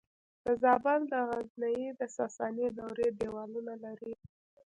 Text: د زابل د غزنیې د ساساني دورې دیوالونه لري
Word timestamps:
د 0.45 0.47
زابل 0.63 1.01
د 1.11 1.13
غزنیې 1.29 1.89
د 1.99 2.01
ساساني 2.17 2.67
دورې 2.77 3.07
دیوالونه 3.19 3.73
لري 3.83 4.13